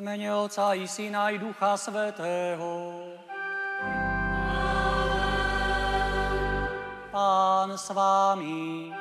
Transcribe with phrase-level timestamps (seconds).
[0.00, 2.94] Mene Otca i Syna i Ducha Svetého.
[7.10, 8.94] Pán s vámi.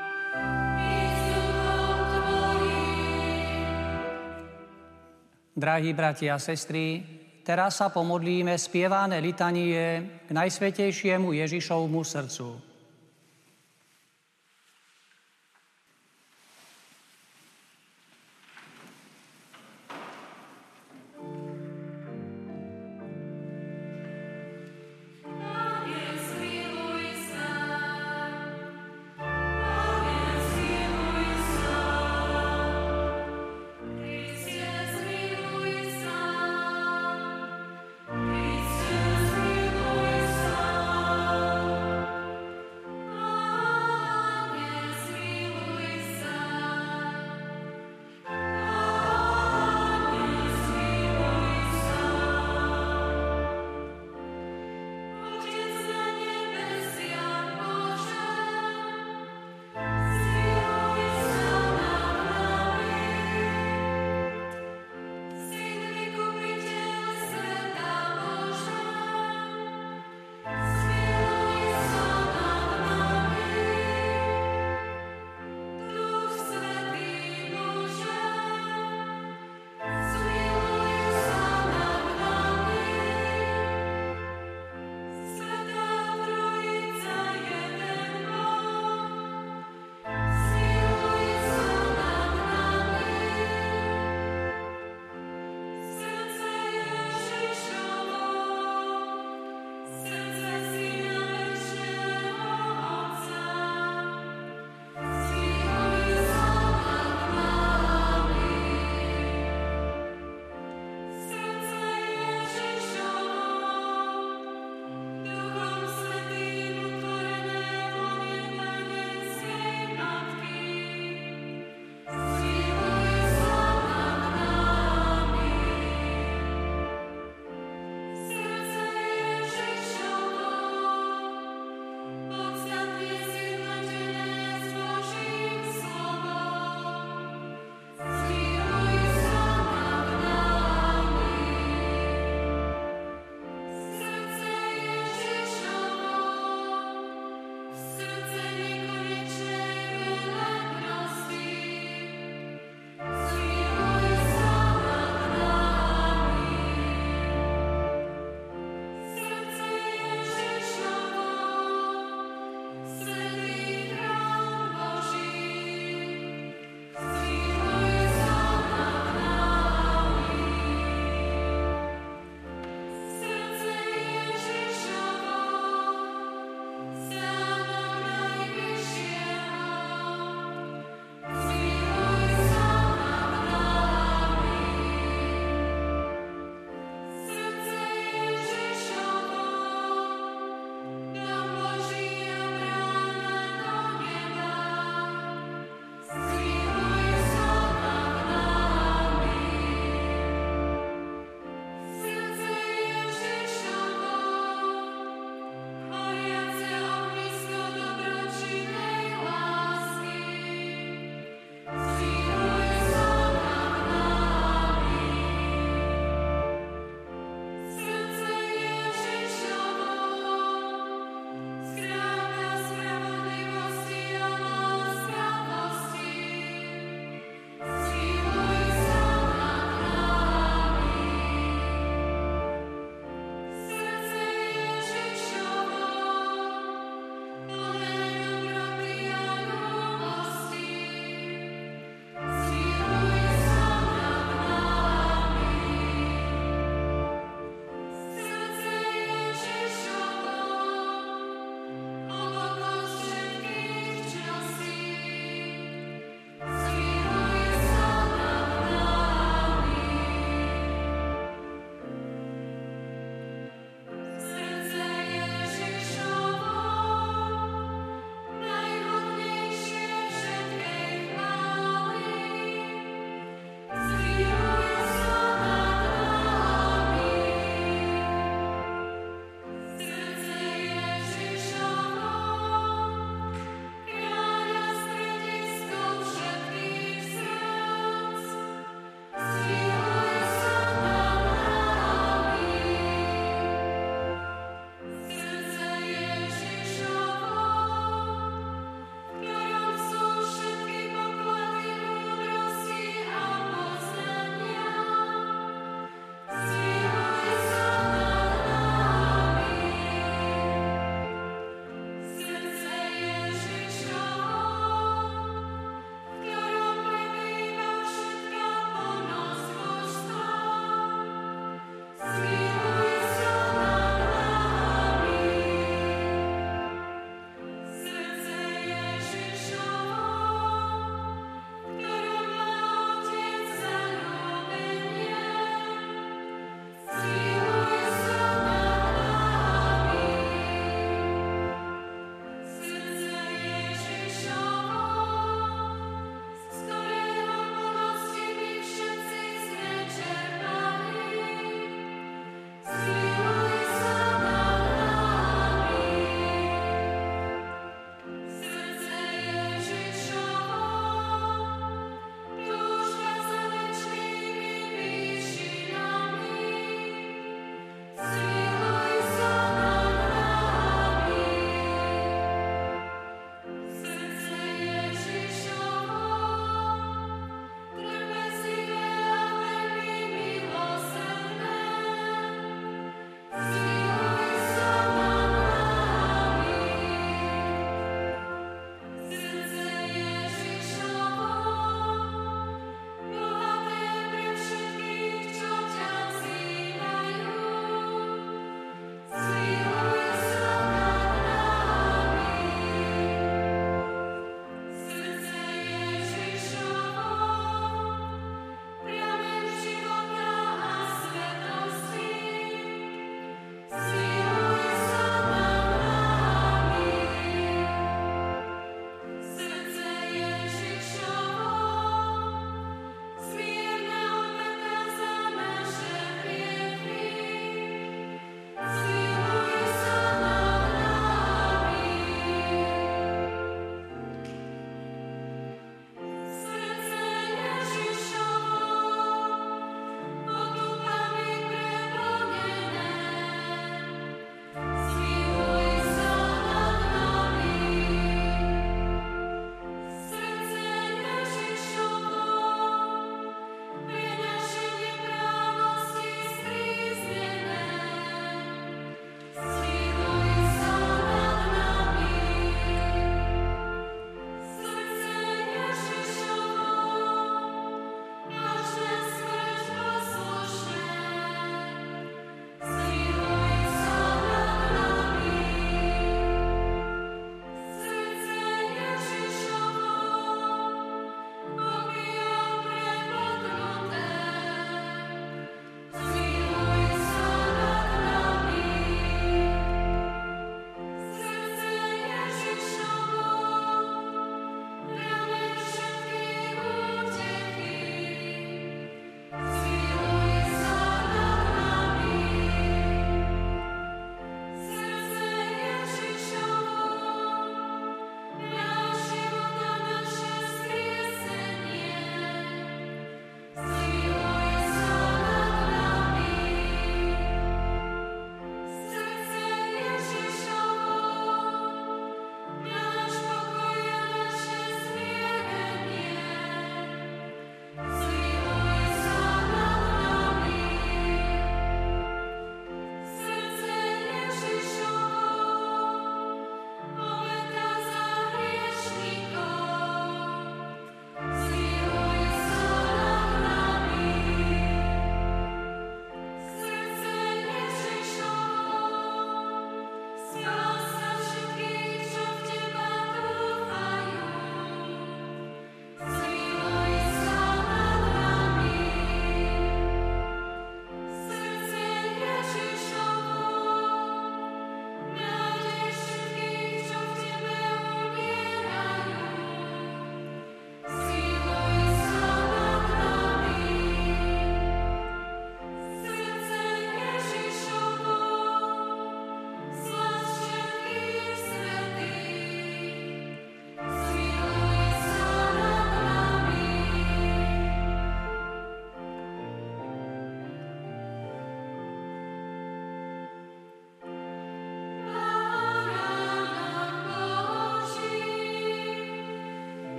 [5.58, 7.02] Drahí bratia a sestry,
[7.46, 12.67] teraz sa pomodlíme spievané litanie k Najsvetejšiemu Ježišovmu srdcu.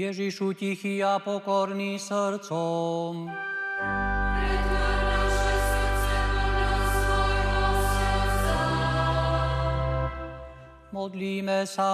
[0.00, 3.28] Ježišu tichý a pokorný srdcom.
[10.88, 11.92] Modlíme sa.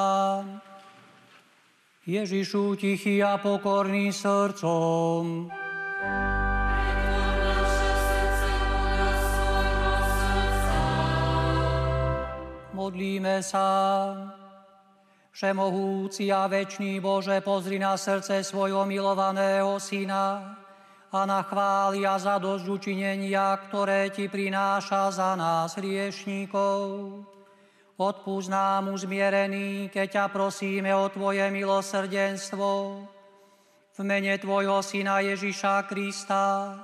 [2.07, 5.51] Ježišu tichý a pokorný srdcom.
[12.71, 13.67] Modlíme sa.
[15.37, 20.57] Všemohúci a večný Bože, pozri na srdce svojho milovaného Syna
[21.13, 26.81] a na chváli a za učinenia, ktoré Ti prináša za nás hriešníkov.
[28.01, 32.69] Odpúsť nám uzmierený, keď ťa prosíme o Tvoje milosrdenstvo.
[33.93, 36.81] V mene Tvojho Syna Ježiša Krista,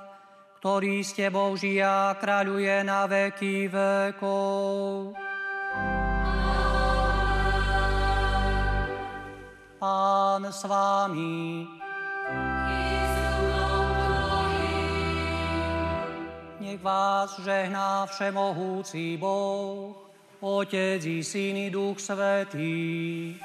[0.61, 5.17] ktorý s Tebou žije a kráľuje na veky vekov.
[10.43, 11.67] Pán s vámi.
[16.59, 19.95] Nech vás žehná všemohúci Boh,
[20.43, 23.39] Otec i Syn i Duch Svetý.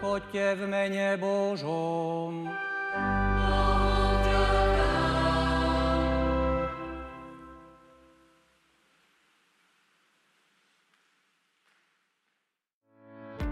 [0.00, 2.63] Choďte v mene Božom.